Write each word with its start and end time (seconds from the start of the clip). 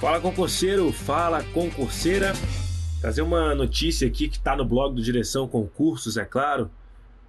Fala 0.00 0.20
concurseiro, 0.20 0.92
fala 0.92 1.42
concurseira. 1.52 2.32
Trazer 3.00 3.22
uma 3.22 3.54
notícia 3.54 4.06
aqui 4.06 4.28
que 4.28 4.36
está 4.36 4.54
no 4.54 4.64
blog 4.64 4.94
do 4.94 5.02
Direção 5.02 5.48
Concursos, 5.48 6.16
é 6.16 6.24
claro, 6.24 6.70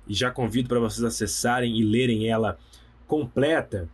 e 0.07 0.13
já 0.13 0.29
convido 0.29 0.69
para 0.69 0.79
vocês 0.79 1.03
acessarem 1.03 1.75
e 1.79 1.84
lerem 1.84 2.27
ela 2.27 2.59
completa. 3.07 3.89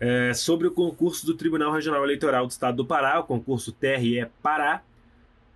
É, 0.00 0.34
sobre 0.34 0.66
o 0.66 0.70
concurso 0.70 1.26
do 1.26 1.34
Tribunal 1.34 1.72
Regional 1.72 2.02
Eleitoral 2.02 2.46
do 2.46 2.50
Estado 2.50 2.78
do 2.78 2.86
Pará, 2.86 3.20
o 3.20 3.24
concurso 3.24 3.70
TRE 3.70 4.26
Pará. 4.42 4.82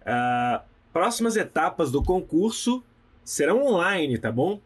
Uh, 0.02 0.62
próximas 0.92 1.34
etapas 1.34 1.90
do 1.90 2.02
concurso 2.02 2.84
serão 3.24 3.66
online, 3.66 4.18
tá 4.18 4.30
bom? 4.30 4.60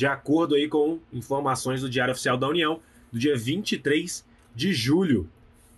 De 0.00 0.06
acordo 0.06 0.54
aí 0.54 0.66
com 0.66 0.98
informações 1.12 1.82
do 1.82 1.90
Diário 1.90 2.12
Oficial 2.12 2.38
da 2.38 2.48
União, 2.48 2.80
do 3.12 3.18
dia 3.18 3.36
23 3.36 4.24
de 4.54 4.72
julho. 4.72 5.28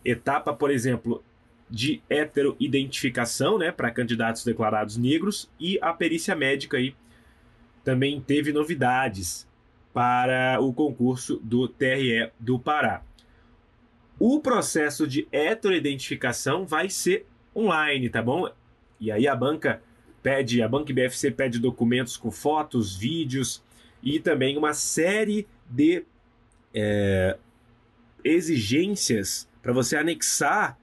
Etapa, 0.05 0.55
por 0.55 0.71
exemplo, 0.71 1.25
de 1.69 2.01
heteroidentificação, 2.09 3.59
né, 3.59 3.73
para 3.73 3.91
candidatos 3.91 4.45
declarados 4.45 4.97
negros 4.97 5.51
e 5.59 5.77
a 5.83 5.93
perícia 5.93 6.37
médica 6.37 6.77
aí 6.77 6.95
também 7.83 8.21
teve 8.21 8.53
novidades 8.53 9.45
para 9.93 10.61
o 10.61 10.73
concurso 10.73 11.41
do 11.43 11.66
TRE 11.66 12.30
do 12.39 12.61
Pará. 12.61 13.02
O 14.21 14.39
processo 14.39 15.05
de 15.05 15.27
heteroidentificação 15.33 16.65
vai 16.65 16.89
ser 16.89 17.27
online, 17.57 18.09
tá 18.09 18.23
bom? 18.23 18.49
E 19.01 19.11
aí 19.11 19.27
a 19.27 19.35
banca 19.35 19.83
pede, 20.23 20.63
a 20.63 20.69
banca 20.69 20.95
BFC 20.95 21.33
pede 21.33 21.59
documentos 21.59 22.16
com 22.16 22.30
fotos, 22.30 22.97
vídeos 22.97 23.61
e 24.02 24.19
também 24.19 24.56
uma 24.56 24.74
série 24.74 25.47
de 25.69 26.05
é, 26.74 27.37
exigências 28.24 29.49
para 29.63 29.73
você 29.73 29.96
anexar 29.96 30.77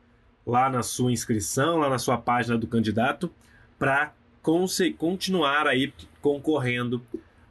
lá 0.45 0.69
na 0.69 0.81
sua 0.81 1.11
inscrição, 1.11 1.77
lá 1.77 1.89
na 1.89 1.99
sua 1.99 2.17
página 2.17 2.57
do 2.57 2.67
candidato, 2.67 3.31
para 3.77 4.13
continuar 4.97 5.67
aí 5.67 5.93
concorrendo 6.21 7.01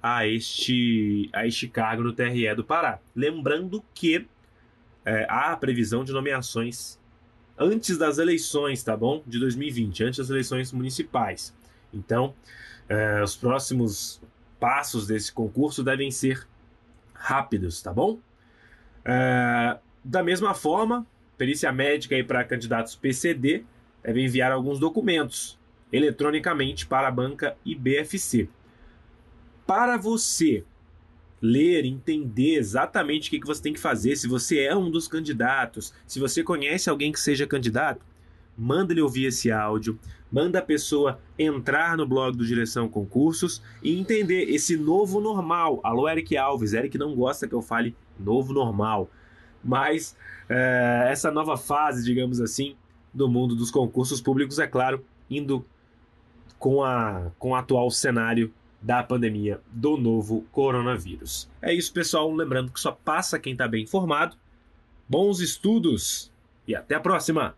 a 0.02 0.26
este, 0.26 1.28
a 1.32 1.46
este 1.46 1.68
cargo 1.68 2.02
no 2.02 2.12
TRE 2.12 2.54
do 2.54 2.64
Pará. 2.64 2.98
Lembrando 3.14 3.84
que 3.94 4.26
é, 5.04 5.26
há 5.28 5.52
a 5.52 5.56
previsão 5.56 6.04
de 6.04 6.12
nomeações 6.12 6.98
antes 7.58 7.98
das 7.98 8.18
eleições, 8.18 8.82
tá 8.82 8.96
bom? 8.96 9.22
De 9.26 9.38
2020, 9.38 10.04
antes 10.04 10.18
das 10.18 10.30
eleições 10.30 10.72
municipais. 10.72 11.54
Então, 11.92 12.34
é, 12.88 13.22
os 13.22 13.36
próximos 13.36 14.20
passos 14.58 15.06
desse 15.06 15.32
concurso 15.32 15.82
devem 15.82 16.10
ser 16.10 16.46
rápidos, 17.14 17.82
tá 17.82 17.92
bom? 17.92 18.18
É, 19.04 19.78
da 20.04 20.22
mesma 20.22 20.54
forma, 20.54 21.06
perícia 21.36 21.72
médica 21.72 22.14
aí 22.14 22.24
para 22.24 22.44
candidatos 22.44 22.94
PCD 22.94 23.64
deve 24.02 24.24
enviar 24.24 24.52
alguns 24.52 24.78
documentos 24.78 25.58
eletronicamente 25.92 26.86
para 26.86 27.08
a 27.08 27.10
banca 27.10 27.56
IBFC. 27.64 28.48
Para 29.66 29.96
você 29.96 30.64
ler, 31.40 31.84
entender 31.84 32.56
exatamente 32.56 33.28
o 33.28 33.30
que, 33.30 33.46
você 33.46 33.62
tem 33.62 33.72
que 33.72 33.80
fazer, 33.80 34.16
se 34.16 34.26
você 34.26 34.60
é 34.60 34.74
um 34.74 34.90
dos 34.90 35.06
candidatos, 35.06 35.94
se 36.06 36.18
você 36.18 36.42
conhece 36.42 36.90
alguém 36.90 37.12
que 37.12 37.20
seja 37.20 37.46
candidato, 37.46 38.04
manda 38.58 38.92
ele 38.92 39.00
ouvir 39.00 39.26
esse 39.26 39.52
áudio, 39.52 39.98
manda 40.30 40.58
a 40.58 40.62
pessoa 40.62 41.20
entrar 41.38 41.96
no 41.96 42.06
blog 42.06 42.36
do 42.36 42.44
Direção 42.44 42.88
Concursos 42.88 43.62
e 43.82 43.98
entender 43.98 44.50
esse 44.50 44.76
novo 44.76 45.20
normal. 45.20 45.80
Alô, 45.84 46.08
Eric 46.08 46.36
Alves. 46.36 46.72
Eric 46.72 46.98
não 46.98 47.14
gosta 47.14 47.46
que 47.46 47.54
eu 47.54 47.62
fale 47.62 47.94
novo 48.18 48.52
normal, 48.52 49.08
mas 49.62 50.16
é, 50.48 51.06
essa 51.08 51.30
nova 51.30 51.56
fase, 51.56 52.04
digamos 52.04 52.40
assim, 52.40 52.74
do 53.14 53.28
mundo 53.28 53.54
dos 53.54 53.70
concursos 53.70 54.20
públicos, 54.20 54.58
é 54.58 54.66
claro, 54.66 55.04
indo 55.30 55.64
com, 56.58 56.82
a, 56.82 57.30
com 57.38 57.50
o 57.50 57.54
atual 57.54 57.90
cenário 57.90 58.52
da 58.80 59.02
pandemia 59.02 59.60
do 59.70 59.96
novo 59.96 60.44
coronavírus. 60.52 61.48
É 61.62 61.72
isso, 61.72 61.92
pessoal. 61.92 62.32
Lembrando 62.32 62.72
que 62.72 62.80
só 62.80 62.92
passa 62.92 63.38
quem 63.38 63.52
está 63.52 63.66
bem 63.66 63.84
informado. 63.84 64.36
Bons 65.08 65.40
estudos 65.40 66.32
e 66.66 66.74
até 66.74 66.94
a 66.94 67.00
próxima! 67.00 67.56